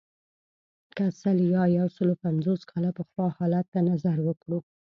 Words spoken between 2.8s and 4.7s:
پخوا حالت ته نظر وکړو.